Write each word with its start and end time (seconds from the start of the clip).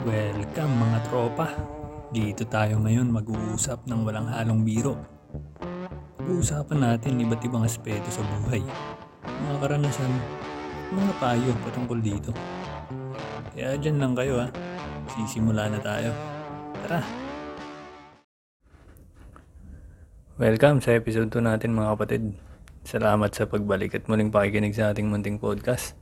Welcome 0.00 0.80
mga 0.80 0.98
tropa. 1.12 1.52
Dito 2.08 2.48
tayo 2.48 2.80
ngayon 2.80 3.12
mag-uusap 3.12 3.84
ng 3.84 4.00
walang 4.00 4.32
halong 4.32 4.64
biro. 4.64 4.96
Pag-uusapan 6.16 6.80
natin 6.80 7.20
iba't 7.20 7.44
ibang 7.44 7.68
aspeto 7.68 8.08
sa 8.08 8.24
buhay. 8.24 8.64
Mga 9.28 9.56
karanasan, 9.60 10.08
mga 10.96 11.12
payo 11.20 11.52
patungkol 11.68 12.00
dito. 12.00 12.32
Kaya 13.52 13.76
dyan 13.76 14.00
lang 14.00 14.16
kayo 14.16 14.40
ha. 14.40 14.48
Sisimula 15.12 15.68
na 15.68 15.76
tayo. 15.84 16.16
Tara! 16.80 17.04
Welcome 20.40 20.80
sa 20.80 20.96
episode 20.96 21.28
2 21.28 21.44
natin 21.44 21.76
mga 21.76 21.92
kapatid. 22.00 22.40
Salamat 22.88 23.36
sa 23.36 23.44
pagbalik 23.44 24.00
at 24.00 24.08
muling 24.08 24.32
pakikinig 24.32 24.72
sa 24.72 24.96
ating 24.96 25.12
munting 25.12 25.36
podcast. 25.36 25.92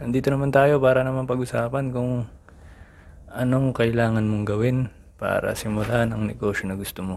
Nandito 0.00 0.32
naman 0.32 0.48
tayo 0.48 0.80
para 0.80 1.04
naman 1.04 1.28
pag-usapan 1.28 1.92
kung 1.92 2.24
anong 3.32 3.72
kailangan 3.72 4.28
mong 4.28 4.44
gawin 4.44 4.78
para 5.16 5.56
simulan 5.56 6.12
ang 6.12 6.28
negosyo 6.28 6.68
na 6.68 6.76
gusto 6.76 7.00
mo. 7.00 7.16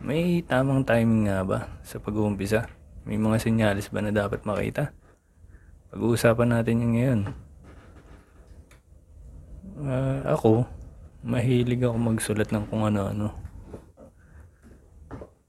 May 0.00 0.40
tamang 0.40 0.86
timing 0.88 1.28
nga 1.28 1.44
ba 1.44 1.68
sa 1.84 2.00
pag-uumpisa? 2.00 2.70
May 3.04 3.20
mga 3.20 3.36
sinyalis 3.36 3.92
ba 3.92 4.00
na 4.00 4.14
dapat 4.14 4.48
makita? 4.48 4.96
Pag-uusapan 5.92 6.48
natin 6.56 6.80
yung 6.80 6.92
ngayon. 6.96 7.20
Ah, 9.78 10.36
ako, 10.36 10.64
mahilig 11.20 11.84
ako 11.84 11.96
magsulat 11.96 12.48
ng 12.48 12.64
kung 12.72 12.88
ano-ano. 12.88 13.36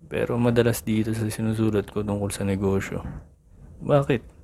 Pero 0.10 0.36
madalas 0.42 0.84
dito 0.84 1.14
sa 1.16 1.30
sinusulat 1.30 1.88
ko 1.88 2.04
tungkol 2.04 2.32
sa 2.34 2.44
negosyo. 2.44 3.06
Bakit? 3.80 4.39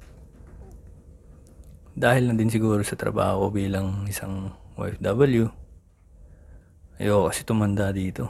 Dahil 1.95 2.27
na 2.27 2.35
din 2.35 2.51
siguro 2.51 2.83
sa 2.83 2.99
trabaho 2.99 3.47
ko 3.47 3.55
bilang 3.55 4.03
isang 4.11 4.51
OFW. 4.75 5.47
Ayoko 6.99 7.31
kasi 7.31 7.47
tumanda 7.47 7.87
dito. 7.95 8.27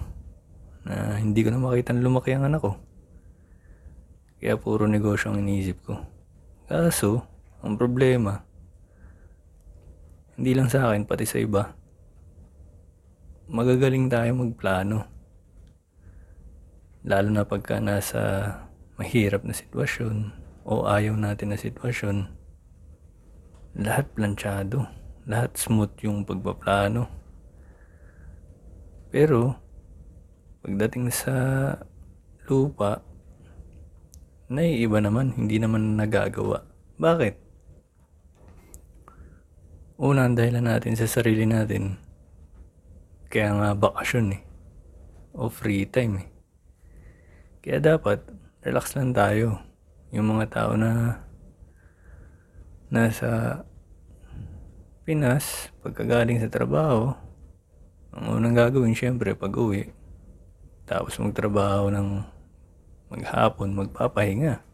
Na 0.85 1.17
hindi 1.17 1.41
ko 1.41 1.49
na 1.49 1.57
makita 1.57 1.89
na 1.89 2.05
lumaki 2.05 2.37
ang 2.37 2.45
anak 2.45 2.61
ko. 2.61 2.77
Kaya 4.37 4.61
puro 4.61 4.85
negosyo 4.85 5.33
ang 5.33 5.41
iniisip 5.41 5.81
ko. 5.81 5.97
Kaso, 6.69 7.25
ang 7.65 7.73
problema, 7.73 8.45
hindi 10.37 10.53
lang 10.53 10.69
sa 10.69 10.85
akin, 10.85 11.09
pati 11.09 11.25
sa 11.25 11.41
iba, 11.41 11.73
magagaling 13.49 14.05
tayo 14.13 14.29
magplano. 14.37 15.09
Lalo 17.01 17.29
na 17.33 17.49
pagka 17.49 17.81
nasa 17.81 18.53
mahirap 19.01 19.41
na 19.41 19.57
sitwasyon 19.57 20.33
o 20.65 20.85
ayaw 20.85 21.17
natin 21.17 21.53
na 21.53 21.57
sitwasyon, 21.57 22.44
lahat 23.75 24.07
planchado, 24.15 24.87
lahat 25.27 25.59
smooth 25.59 25.91
yung 25.99 26.23
pagpaplano. 26.23 27.11
Pero, 29.11 29.59
pagdating 30.63 31.11
sa 31.11 31.35
lupa, 32.47 33.03
naiiba 34.47 35.03
naman, 35.03 35.35
hindi 35.35 35.59
naman 35.59 35.99
nagagawa. 35.99 36.63
Bakit? 36.95 37.35
Una, 39.99 40.27
ang 40.27 40.35
dahilan 40.39 40.71
natin 40.71 40.95
sa 40.95 41.07
sarili 41.07 41.43
natin, 41.43 41.99
kaya 43.27 43.51
nga 43.55 43.69
bakasyon 43.75 44.39
eh, 44.39 44.41
o 45.35 45.51
free 45.51 45.83
time 45.87 46.23
eh. 46.23 46.27
Kaya 47.59 47.79
dapat, 47.83 48.23
relax 48.63 48.95
lang 48.95 49.11
tayo. 49.11 49.59
Yung 50.15 50.31
mga 50.31 50.45
tao 50.53 50.71
na 50.79 51.24
nasa 52.89 53.61
Pinas, 55.05 55.69
pagkagaling 55.85 56.41
sa 56.41 56.49
trabaho, 56.49 57.13
ang 58.09 58.25
unang 58.41 58.57
gagawin 58.57 58.97
syempre 58.97 59.37
pag 59.37 59.53
uwi, 59.53 59.93
tapos 60.89 61.21
magtrabaho 61.21 61.93
ng 61.93 62.25
maghapon, 63.13 63.77
magpapahinga. 63.77 64.65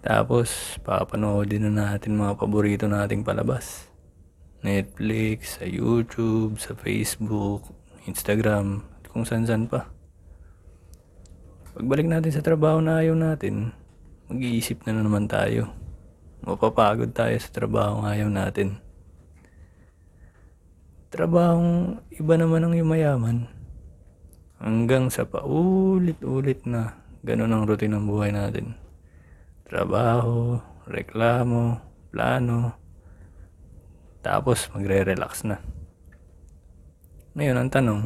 Tapos, 0.00 0.80
papanoodin 0.80 1.68
na 1.68 1.92
natin 1.92 2.16
mga 2.16 2.40
paborito 2.40 2.88
nating 2.88 3.20
palabas. 3.20 3.88
Netflix, 4.64 5.60
sa 5.60 5.68
YouTube, 5.68 6.56
sa 6.56 6.72
Facebook, 6.72 7.68
Instagram, 8.08 8.80
kung 9.12 9.28
saan-saan 9.28 9.68
pa. 9.68 9.92
Pagbalik 11.76 12.08
natin 12.08 12.32
sa 12.32 12.40
trabaho 12.40 12.80
na 12.80 13.04
ayaw 13.04 13.12
natin, 13.12 13.76
mag-iisip 14.32 14.88
na, 14.88 14.96
na 14.96 15.04
naman 15.04 15.28
tayo. 15.28 15.83
Mapapagod 16.44 17.16
tayo 17.16 17.32
sa 17.40 17.48
trabaho 17.48 18.04
ng 18.04 18.08
ayaw 18.12 18.28
natin. 18.28 18.76
Trabahong 21.08 22.04
iba 22.20 22.34
naman 22.36 22.68
ang 22.68 22.74
yumayaman. 22.76 23.48
Hanggang 24.60 25.08
sa 25.08 25.24
paulit-ulit 25.24 26.68
na 26.68 27.00
ganun 27.24 27.48
ang 27.48 27.64
routine 27.64 27.96
ng 27.96 28.04
buhay 28.04 28.28
natin. 28.28 28.76
Trabaho, 29.64 30.60
reklamo, 30.84 31.80
plano, 32.12 32.76
tapos 34.20 34.68
magre-relax 34.76 35.48
na. 35.48 35.64
Ngayon 37.40 37.56
ang 37.56 37.70
tanong, 37.72 38.02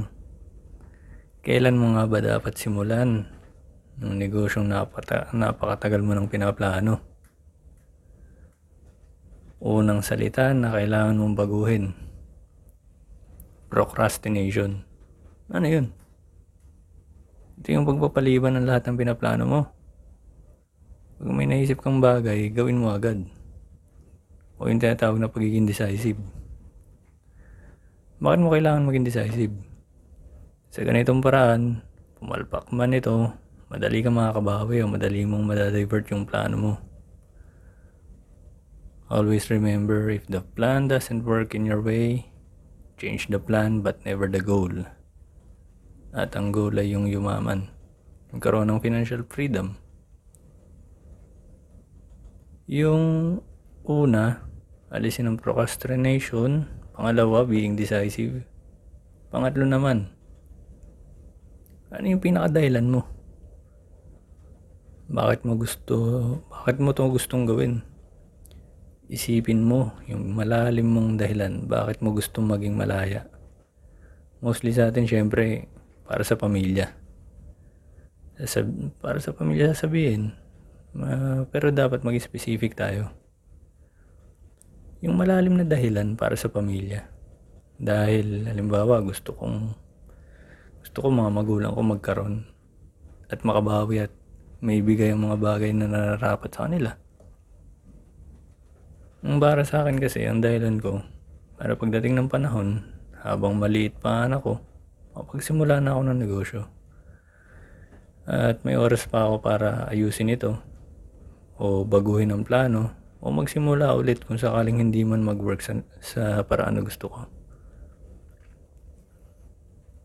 kailan 1.42 1.74
mo 1.74 1.98
nga 1.98 2.06
ba 2.06 2.22
dapat 2.22 2.54
simulan 2.54 3.26
ng 3.98 4.14
negosyong 4.14 4.70
napata- 4.70 5.26
napakatagal 5.34 6.06
mo 6.06 6.14
nang 6.14 6.30
pinaplano? 6.30 7.17
Unang 9.58 10.06
salita 10.06 10.54
na 10.54 10.70
kailangan 10.70 11.18
mong 11.18 11.34
baguhin. 11.34 11.90
Procrastination. 13.66 14.86
Ano 15.50 15.66
yun? 15.66 15.90
Ito 17.58 17.74
yung 17.74 17.82
pagpapaliban 17.82 18.54
ng 18.54 18.70
lahat 18.70 18.86
ng 18.86 18.94
pinaplano 19.02 19.44
mo. 19.50 19.60
Pag 21.18 21.34
may 21.34 21.50
naisip 21.50 21.82
kang 21.82 21.98
bagay, 21.98 22.54
gawin 22.54 22.78
mo 22.78 22.94
agad. 22.94 23.18
O 24.62 24.70
yung 24.70 24.78
tinatawag 24.78 25.18
na 25.18 25.26
pagiging 25.26 25.66
decisive. 25.66 26.22
Bakit 28.22 28.38
mo 28.38 28.54
kailangan 28.54 28.86
maging 28.86 29.10
decisive? 29.10 29.58
Sa 30.70 30.86
ganitong 30.86 31.18
paraan, 31.18 31.82
pumalpak 32.22 32.70
man 32.70 32.94
ito, 32.94 33.34
madali 33.66 34.06
ka 34.06 34.10
makakabawi 34.14 34.86
o 34.86 34.86
madali 34.86 35.26
mong 35.26 35.50
madadivert 35.50 36.06
yung 36.14 36.22
plano 36.22 36.54
mo. 36.54 36.87
Always 39.08 39.48
remember, 39.48 40.12
if 40.12 40.28
the 40.28 40.44
plan 40.44 40.92
doesn't 40.92 41.24
work 41.24 41.56
in 41.56 41.64
your 41.64 41.80
way, 41.80 42.28
change 43.00 43.32
the 43.32 43.40
plan 43.40 43.80
but 43.80 44.04
never 44.04 44.28
the 44.28 44.44
goal. 44.44 44.84
At 46.12 46.36
ang 46.36 46.52
goal 46.52 46.76
ay 46.76 46.92
yung 46.92 47.08
yumaman. 47.08 47.72
Magkaroon 48.36 48.68
ng 48.68 48.84
financial 48.84 49.24
freedom. 49.24 49.80
Yung 52.68 53.40
una, 53.88 54.44
alisin 54.92 55.24
ang 55.24 55.40
procrastination. 55.40 56.68
Pangalawa, 56.92 57.48
being 57.48 57.80
decisive. 57.80 58.44
Pangatlo 59.32 59.64
naman, 59.64 60.12
ano 61.88 62.04
yung 62.04 62.20
pinakadahilan 62.20 62.92
mo? 62.92 63.08
Bakit 65.08 65.48
mo 65.48 65.56
gusto, 65.56 65.96
bakit 66.52 66.76
mo 66.76 66.92
to 66.92 67.08
gustong 67.08 67.48
gawin? 67.48 67.80
Isipin 69.08 69.64
mo 69.64 69.96
yung 70.04 70.36
malalim 70.36 70.84
mong 70.84 71.16
dahilan, 71.16 71.64
bakit 71.64 72.04
mo 72.04 72.12
gustong 72.12 72.44
maging 72.44 72.76
malaya. 72.76 73.24
Mostly 74.44 74.76
sa 74.76 74.92
atin, 74.92 75.08
syempre, 75.08 75.72
para 76.04 76.20
sa 76.28 76.36
pamilya. 76.36 76.92
Para 79.00 79.18
sa 79.18 79.32
pamilya 79.32 79.72
sasabihin. 79.72 80.36
Uh, 80.92 81.48
pero 81.48 81.72
dapat 81.72 82.04
maging 82.04 82.20
specific 82.20 82.76
tayo. 82.76 83.08
Yung 85.00 85.16
malalim 85.16 85.56
na 85.56 85.64
dahilan 85.64 86.12
para 86.12 86.36
sa 86.36 86.52
pamilya. 86.52 87.08
Dahil, 87.80 88.44
halimbawa, 88.44 89.00
gusto 89.00 89.32
kong 89.32 89.72
gusto 90.84 91.04
ko 91.04 91.08
mga 91.10 91.30
magulang 91.32 91.72
ko 91.74 91.80
magkaroon 91.84 92.36
at 93.28 93.44
makabawi 93.44 94.08
at 94.08 94.12
may 94.58 94.80
bigay 94.82 95.14
ang 95.14 95.30
mga 95.30 95.38
bagay 95.38 95.70
na 95.70 95.86
nararapat 95.86 96.50
sa 96.50 96.66
kanila. 96.66 96.96
Ang 99.18 99.42
para 99.42 99.66
sa 99.66 99.82
akin 99.82 99.98
kasi, 99.98 100.22
ang 100.30 100.38
dahilan 100.38 100.78
ko, 100.78 101.02
para 101.58 101.74
pagdating 101.74 102.14
ng 102.14 102.30
panahon, 102.30 102.86
habang 103.18 103.58
maliit 103.58 103.98
pa 103.98 104.22
anak 104.30 104.46
ko, 104.46 104.62
makapagsimula 105.10 105.82
na 105.82 105.98
ako 105.98 106.00
ng 106.06 106.18
negosyo. 106.22 106.60
At 108.30 108.62
may 108.62 108.78
oras 108.78 109.10
pa 109.10 109.26
ako 109.26 109.42
para 109.42 109.90
ayusin 109.90 110.30
ito, 110.30 110.62
o 111.58 111.82
baguhin 111.82 112.30
ang 112.30 112.46
plano, 112.46 112.94
o 113.18 113.34
magsimula 113.34 113.98
ulit 113.98 114.22
kung 114.22 114.38
sakaling 114.38 114.78
hindi 114.78 115.02
man 115.02 115.26
mag-work 115.26 115.66
sa, 115.66 115.82
sa 115.98 116.46
paraan 116.46 116.78
na 116.78 116.86
gusto 116.86 117.10
ko. 117.10 117.20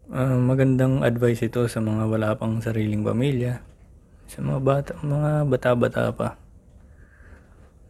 Uh, 0.10 0.42
magandang 0.42 1.06
advice 1.06 1.46
ito 1.46 1.70
sa 1.70 1.78
mga 1.78 2.10
wala 2.10 2.34
pang 2.34 2.58
sariling 2.58 3.06
pamilya, 3.06 3.62
sa 4.26 4.42
mga 4.42 4.60
bata, 4.66 4.92
mga 5.06 5.46
bata-bata 5.46 6.10
pa. 6.18 6.43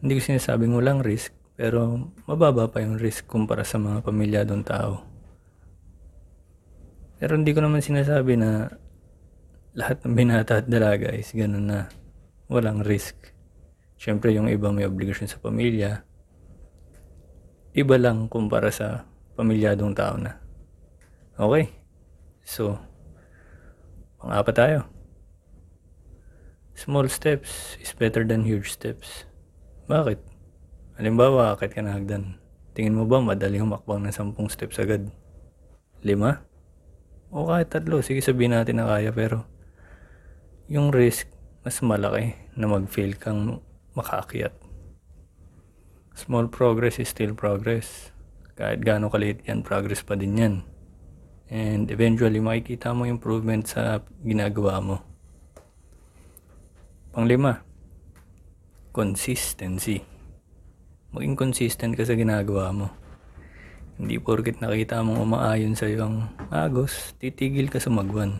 Hindi 0.04 0.20
ko 0.20 0.36
sinasabing 0.36 0.76
walang 0.76 1.00
risk, 1.00 1.32
Pero 1.56 2.12
mababa 2.28 2.68
pa 2.68 2.84
yung 2.84 3.00
risk 3.00 3.24
kumpara 3.30 3.64
sa 3.64 3.80
mga 3.80 4.04
pamilyadong 4.04 4.66
tao. 4.66 5.00
Pero 7.16 7.38
hindi 7.40 7.54
ko 7.56 7.62
naman 7.64 7.80
sinasabi 7.80 8.36
na 8.36 8.68
lahat 9.72 10.04
ng 10.04 10.12
binata 10.12 10.60
at 10.60 10.68
dalaga 10.68 11.08
is 11.14 11.30
ganun 11.32 11.70
na 11.70 11.88
walang 12.52 12.82
risk. 12.84 13.16
Siyempre 13.96 14.34
yung 14.34 14.50
iba 14.50 14.68
may 14.74 14.84
obligasyon 14.84 15.30
sa 15.30 15.40
pamilya. 15.40 16.02
Iba 17.72 17.96
lang 17.96 18.28
kumpara 18.28 18.68
sa 18.68 19.08
pamilyadong 19.38 19.94
tao 19.94 20.20
na. 20.20 20.36
Okay. 21.38 21.70
So, 22.44 22.76
pang-apat 24.20 24.54
tayo. 24.58 24.78
Small 26.76 27.08
steps 27.08 27.80
is 27.80 27.94
better 27.94 28.26
than 28.26 28.44
huge 28.44 28.74
steps. 28.74 29.24
Bakit? 29.84 30.18
Halimbawa, 30.96 31.52
akit 31.52 31.76
ka 31.76 31.84
na 31.84 31.92
hagdan. 31.92 32.40
Tingin 32.72 32.96
mo 32.96 33.04
ba 33.04 33.20
madali 33.20 33.60
humakbang 33.60 34.00
ng 34.00 34.10
10 34.10 34.34
steps 34.48 34.80
agad? 34.80 35.12
Lima? 36.00 36.40
O 37.28 37.50
kahit 37.50 37.68
tatlo, 37.68 38.00
sige 38.00 38.24
sabihin 38.24 38.56
natin 38.56 38.80
na 38.80 38.88
kaya 38.88 39.10
pero 39.10 39.44
yung 40.70 40.94
risk 40.94 41.28
mas 41.64 41.80
malaki 41.84 42.32
na 42.56 42.68
mag-fail 42.68 43.16
kang 43.16 43.60
makaakyat. 43.96 44.52
Small 46.14 46.46
progress 46.46 47.02
is 47.02 47.10
still 47.10 47.34
progress. 47.34 48.14
Kahit 48.54 48.86
gaano 48.86 49.10
kaliit 49.10 49.42
yan, 49.48 49.66
progress 49.66 50.06
pa 50.06 50.14
din 50.14 50.38
yan. 50.38 50.54
And 51.50 51.90
eventually, 51.90 52.38
makikita 52.38 52.94
mo 52.94 53.02
improvement 53.02 53.66
sa 53.66 54.04
ginagawa 54.22 54.78
mo. 54.78 54.96
Panglima, 57.10 57.66
consistency. 58.94 60.06
Maging 61.10 61.34
consistent 61.34 61.98
ka 61.98 62.06
sa 62.06 62.14
ginagawa 62.14 62.70
mo. 62.70 62.94
Hindi 63.98 64.22
porket 64.22 64.62
nakita 64.62 65.02
mong 65.02 65.18
umaayon 65.18 65.74
sa 65.74 65.90
ang 65.90 66.30
agos, 66.54 67.18
titigil 67.18 67.66
ka 67.66 67.82
sa 67.82 67.90
magwan. 67.90 68.38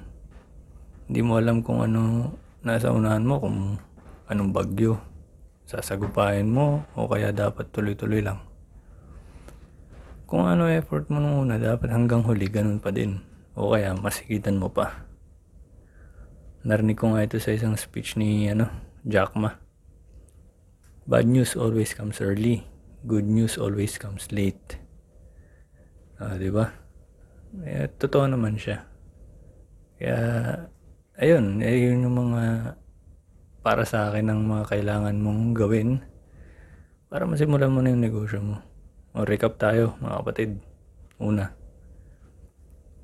Hindi 1.11 1.21
mo 1.27 1.43
alam 1.43 1.59
kung 1.59 1.83
ano 1.83 2.31
nasa 2.63 2.95
unahan 2.95 3.27
mo, 3.27 3.43
kung 3.43 3.83
anong 4.31 4.55
bagyo. 4.55 4.95
Sasagupahin 5.67 6.55
mo 6.55 6.87
o 6.95 7.11
kaya 7.11 7.35
dapat 7.35 7.75
tuloy-tuloy 7.75 8.23
lang. 8.23 8.39
Kung 10.31 10.47
ano 10.47 10.71
effort 10.71 11.11
mo 11.11 11.19
nung 11.19 11.51
una, 11.51 11.59
dapat 11.59 11.91
hanggang 11.91 12.23
huli 12.23 12.47
ganun 12.47 12.79
pa 12.79 12.95
din. 12.95 13.19
O 13.59 13.75
kaya 13.75 13.91
masikitan 13.99 14.63
mo 14.63 14.71
pa. 14.71 15.03
Narinig 16.63 16.95
ko 16.95 17.11
nga 17.11 17.27
ito 17.27 17.43
sa 17.43 17.51
isang 17.51 17.75
speech 17.75 18.15
ni 18.15 18.47
ano, 18.47 18.71
Jack 19.03 19.35
Ma. 19.35 19.64
Bad 21.05 21.29
news 21.29 21.53
always 21.53 21.93
comes 21.93 22.25
early. 22.25 22.65
Good 23.05 23.29
news 23.29 23.61
always 23.61 24.01
comes 24.01 24.33
late. 24.33 24.81
Ah, 26.17 26.41
di 26.41 26.49
ba? 26.49 26.65
Eh, 27.61 27.93
totoo 28.01 28.25
naman 28.25 28.57
siya. 28.57 28.89
Kaya, 30.01 30.17
ayun, 31.21 31.61
ayun 31.61 32.09
yung 32.09 32.17
mga 32.17 32.73
para 33.61 33.85
sa 33.85 34.09
akin 34.09 34.33
ang 34.33 34.49
mga 34.49 34.65
kailangan 34.65 35.21
mong 35.21 35.53
gawin 35.53 36.01
para 37.13 37.29
masimulan 37.29 37.69
mo 37.69 37.85
na 37.85 37.93
yung 37.93 38.01
negosyo 38.01 38.41
mo. 38.41 38.65
O 39.13 39.29
recap 39.29 39.61
tayo, 39.61 40.01
mga 40.01 40.25
kapatid. 40.25 40.57
Una, 41.21 41.53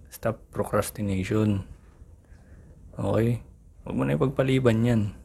stop 0.09 0.41
procrastination. 0.49 1.69
Okay? 2.97 3.45
Huwag 3.85 3.93
mo 3.93 4.09
na 4.09 4.17
ipagpaliban 4.17 4.89
yan. 4.89 5.20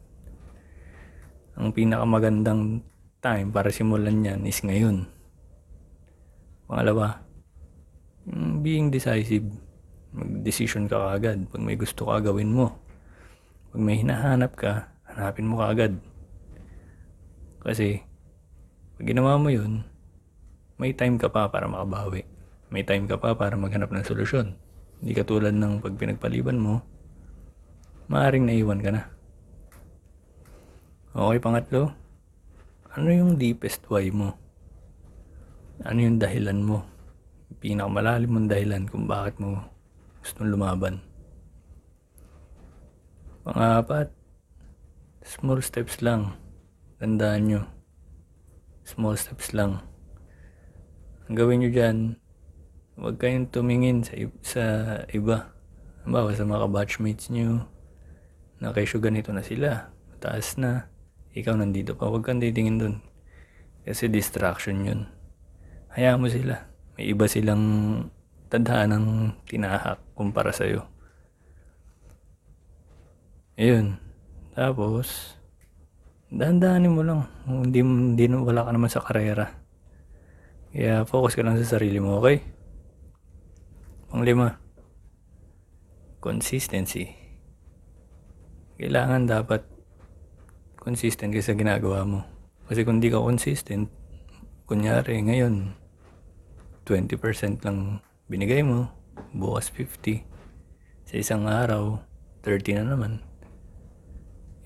Ang 1.56 1.72
pinakamagandang 1.72 2.84
time 3.24 3.48
para 3.48 3.72
simulan 3.72 4.20
yan 4.20 4.44
is 4.44 4.60
ngayon. 4.60 5.08
Pangalawa, 6.68 7.24
being 8.60 8.92
decisive. 8.92 9.48
Mag-decision 10.12 10.84
ka 10.84 11.00
kaagad. 11.00 11.48
Pag 11.48 11.64
may 11.64 11.80
gusto 11.80 12.12
ka, 12.12 12.20
gawin 12.20 12.52
mo. 12.52 12.76
Pag 13.72 13.80
may 13.80 14.04
hinahanap 14.04 14.52
ka, 14.52 14.92
hanapin 15.08 15.48
mo 15.48 15.64
kaagad. 15.64 15.96
Kasi, 17.64 18.04
pag 19.00 19.06
ginawa 19.08 19.40
mo 19.40 19.48
yun, 19.48 19.80
may 20.76 20.92
time 20.92 21.16
ka 21.16 21.32
pa 21.32 21.48
para 21.48 21.64
makabawi. 21.64 22.28
May 22.68 22.84
time 22.84 23.08
ka 23.08 23.16
pa 23.16 23.32
para 23.32 23.56
maghanap 23.56 23.88
ng 23.88 24.04
solusyon. 24.04 24.60
Hindi 25.00 25.12
katulad 25.16 25.56
ng 25.56 25.80
pag 25.80 25.96
pinagpaliban 25.96 26.60
mo, 26.60 26.84
maaring 28.12 28.44
naiwan 28.44 28.84
ka 28.84 28.90
na. 28.92 29.15
Okay, 31.16 31.40
pangatlo. 31.40 31.96
Ano 32.92 33.08
yung 33.08 33.40
deepest 33.40 33.88
why 33.88 34.12
mo? 34.12 34.36
Ano 35.80 36.04
yung 36.04 36.20
dahilan 36.20 36.60
mo? 36.60 36.84
Pinakamalalim 37.56 38.28
mong 38.28 38.52
dahilan 38.52 38.84
kung 38.84 39.08
bakit 39.08 39.40
mo 39.40 39.64
gustong 40.20 40.52
lumaban. 40.52 41.00
Pangapat, 43.48 44.12
small 45.24 45.64
steps 45.64 46.04
lang. 46.04 46.36
Tandaan 47.00 47.48
nyo. 47.48 47.62
Small 48.84 49.16
steps 49.16 49.56
lang. 49.56 49.80
Ang 51.32 51.40
gawin 51.40 51.64
nyo 51.64 51.72
dyan, 51.72 52.20
huwag 53.00 53.16
kayong 53.16 53.48
tumingin 53.48 54.04
sa, 54.04 54.20
sa 54.44 54.64
iba. 55.16 55.48
Halimbawa 56.04 56.36
sa 56.36 56.44
mga 56.44 56.68
batchmates 56.68 57.32
nyo, 57.32 57.64
na 58.60 58.76
kesyo 58.76 59.00
ganito 59.00 59.32
na 59.32 59.40
sila, 59.40 59.88
taas 60.20 60.60
na, 60.60 60.92
ikaw 61.36 61.52
nandito 61.52 61.92
pa, 61.92 62.08
huwag 62.08 62.24
kang 62.24 62.40
titingin 62.40 62.80
dun. 62.80 62.94
Kasi 63.84 64.08
distraction 64.08 64.88
yun. 64.88 65.00
Hayaan 65.92 66.24
mo 66.24 66.32
sila. 66.32 66.64
May 66.96 67.12
iba 67.12 67.28
silang 67.28 67.64
tadhanang 68.48 69.36
tinahak 69.44 70.00
kumpara 70.16 70.48
sa'yo. 70.48 70.88
Ayun. 73.60 74.00
Tapos, 74.56 75.36
dahan-dahanin 76.32 76.96
mo 76.96 77.04
lang. 77.04 77.28
Hindi, 77.44 77.84
hindi 77.84 78.24
wala 78.32 78.64
ka 78.64 78.72
naman 78.72 78.88
sa 78.88 79.04
karera. 79.04 79.52
Kaya 80.72 81.04
focus 81.04 81.36
ka 81.36 81.44
lang 81.44 81.60
sa 81.60 81.76
sarili 81.76 82.00
mo, 82.00 82.16
okay? 82.16 82.40
Panglima, 84.08 84.56
consistency. 86.24 87.12
Kailangan 88.80 89.28
dapat 89.28 89.75
consistent 90.86 91.34
ka 91.34 91.42
ginagawa 91.50 92.06
mo. 92.06 92.22
Kasi 92.70 92.86
kung 92.86 93.02
di 93.02 93.10
ka 93.10 93.18
consistent, 93.18 93.90
kunyari 94.70 95.18
ngayon, 95.18 95.74
20% 96.86 97.66
lang 97.66 97.98
binigay 98.30 98.62
mo, 98.62 98.86
bukas 99.34 99.66
50. 99.74 100.22
Sa 101.10 101.14
isang 101.18 101.50
araw, 101.50 101.98
30 102.46 102.78
na 102.78 102.94
naman. 102.94 103.18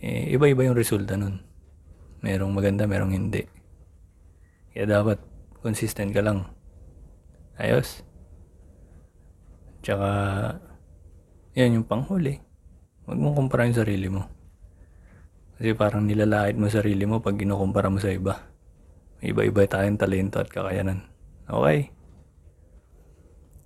Eh, 0.05 0.37
iba-iba 0.37 0.69
yung 0.69 0.77
resulta 0.77 1.17
nun. 1.17 1.41
Merong 2.21 2.53
maganda, 2.53 2.85
merong 2.85 3.17
hindi. 3.17 3.49
Kaya 4.77 5.01
dapat 5.01 5.25
consistent 5.65 6.13
ka 6.13 6.21
lang. 6.21 6.45
Ayos. 7.57 8.05
Tsaka, 9.81 10.09
yan 11.57 11.81
yung 11.81 11.89
panghuli. 11.89 12.37
Huwag 13.09 13.17
mong 13.17 13.37
kumpara 13.41 13.65
yung 13.65 13.81
sarili 13.81 14.13
mo. 14.13 14.40
Kasi 15.61 15.77
parang 15.77 16.09
nilalait 16.09 16.57
mo 16.57 16.73
sarili 16.73 17.05
mo 17.05 17.21
pag 17.21 17.37
kinukumpara 17.37 17.93
mo 17.93 18.01
sa 18.01 18.09
iba. 18.09 18.49
Iba-iba 19.21 19.69
tayong 19.69 20.01
talento 20.01 20.41
at 20.41 20.49
kakayanan. 20.49 21.05
Okay? 21.45 21.93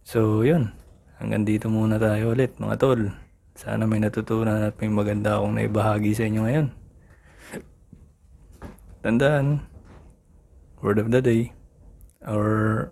So, 0.03 0.43
yun. 0.43 0.75
Hanggang 1.23 1.47
dito 1.47 1.71
muna 1.71 2.03
tayo 2.03 2.35
ulit, 2.35 2.59
mga 2.59 2.83
tol. 2.83 3.15
Sana 3.55 3.87
may 3.87 4.03
natutunan 4.03 4.67
at 4.67 4.75
may 4.83 4.91
maganda 4.91 5.39
akong 5.39 5.55
naibahagi 5.55 6.19
sa 6.19 6.27
inyo 6.27 6.43
ngayon. 6.43 6.67
Tandaan, 9.07 9.63
word 10.83 10.99
of 10.99 11.15
the 11.15 11.23
day, 11.23 11.55
or 12.27 12.91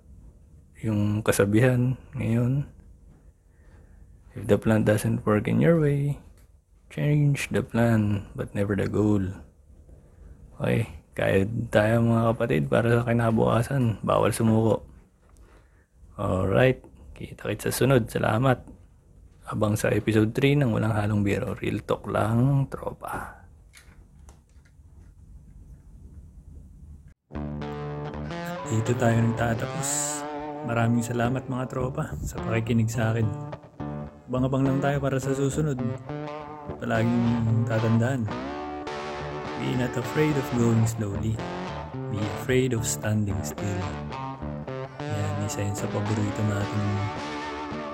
yung 0.78 1.26
kasabihan 1.26 1.99
ngayon, 2.14 2.71
if 4.38 4.47
the 4.47 4.54
plan 4.54 4.87
doesn't 4.87 5.26
work 5.26 5.50
in 5.50 5.59
your 5.59 5.82
way, 5.82 6.23
change 6.93 7.49
the 7.49 7.65
plan 7.65 8.29
but 8.37 8.53
never 8.53 8.77
the 8.77 8.85
goal. 8.85 9.25
Okay, 10.61 10.93
kaya 11.17 11.49
tayo 11.73 12.05
mga 12.05 12.37
kapatid 12.37 12.63
para 12.69 13.01
sa 13.01 13.09
kinabukasan, 13.09 13.97
bawal 14.05 14.29
sumuko. 14.31 14.85
Alright, 16.21 16.85
kita-kits 17.17 17.67
sa 17.67 17.73
sunod. 17.73 18.13
Salamat. 18.13 18.61
Abang 19.49 19.75
sa 19.75 19.91
episode 19.91 20.31
3 20.37 20.63
ng 20.63 20.71
Walang 20.71 20.95
Halong 20.95 21.25
Biro, 21.25 21.57
Real 21.59 21.83
Talk 21.83 22.07
lang, 22.07 22.69
tropa. 22.69 23.43
Dito 28.69 28.93
tayo 29.01 29.17
nagtatapos. 29.19 29.89
Maraming 30.69 31.03
salamat 31.03 31.43
mga 31.51 31.67
tropa 31.67 32.15
sa 32.23 32.39
pakikinig 32.39 32.87
sa 32.87 33.11
akin. 33.11 33.27
Abang-abang 34.31 34.63
lang 34.63 34.79
tayo 34.79 35.03
para 35.03 35.19
sa 35.19 35.35
susunod. 35.35 35.81
Palaging 36.81 37.67
tatandaan. 37.69 38.25
Be 39.61 39.76
not 39.76 39.95
afraid 39.97 40.33
of 40.33 40.47
going 40.57 40.85
slowly. 40.88 41.37
Be 42.09 42.21
afraid 42.41 42.73
of 42.73 42.88
standing 42.88 43.38
still. 43.45 43.83
Yan, 45.00 45.35
isa 45.45 45.61
yun 45.61 45.76
sa 45.76 45.88
paborito 45.93 46.43
natin 46.49 46.83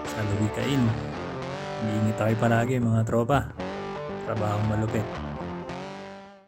sa 0.07 0.21
lawikain. 0.23 0.83
Iingat 1.79 2.17
tayo 2.19 2.35
palagi 2.39 2.79
mga 2.79 3.03
tropa. 3.07 3.51
Trabahong 4.27 4.67
malupit. 4.67 5.28